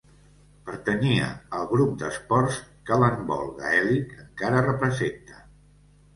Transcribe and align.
Pertanyia 0.69 1.27
al 1.57 1.67
grup 1.73 1.91
d'esports 2.03 2.57
que 2.89 2.99
l'handbol 3.03 3.53
gaèlic 3.61 4.19
encara 4.25 4.65
representa. 4.71 5.41